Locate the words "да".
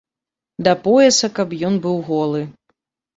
0.67-0.71